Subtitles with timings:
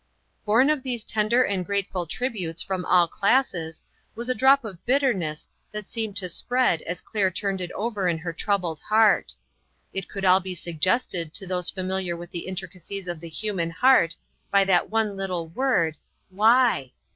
[0.47, 3.83] Born of these tender and grateful tributes from all classes,
[4.15, 8.17] was a drop of bitterness that seemed to spread as Claire turned it over in
[8.17, 9.35] her troubled heart.
[9.93, 13.69] It could all be suggested to those familiar with the intrica cies of the human
[13.69, 14.15] heart,
[14.49, 15.97] by that one little word,
[16.31, 16.93] Why